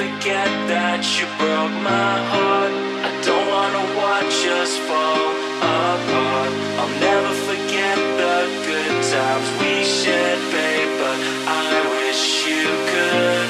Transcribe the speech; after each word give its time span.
forget 0.00 0.48
that 0.72 1.00
you 1.16 1.26
broke 1.36 1.76
my 1.84 2.14
heart. 2.32 2.72
I 3.08 3.10
don't 3.26 3.46
wanna 3.54 3.84
watch 4.00 4.36
us 4.58 4.72
fall 4.88 5.28
apart. 5.60 6.52
I'll 6.80 6.94
never 7.08 7.32
forget 7.48 7.98
the 8.20 8.36
good 8.68 8.96
times 9.12 9.48
we 9.60 9.72
shared, 9.98 10.42
babe. 10.52 10.92
But 11.00 11.18
I 11.64 11.72
wish 11.96 12.22
you 12.48 12.64
could. 12.90 13.48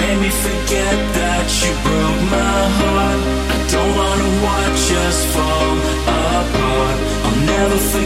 Made 0.00 0.18
me 0.24 0.30
forget 0.46 0.96
that 1.20 1.46
you 1.62 1.72
broke 1.86 2.22
my 2.38 2.60
heart. 2.80 3.20
I 3.54 3.58
don't 3.74 3.92
wanna 4.00 4.30
watch 4.50 4.84
us 5.04 5.18
fall 5.34 5.72
apart. 6.34 6.98
I'll 7.26 7.40
never 7.54 7.78
forget. 7.92 8.05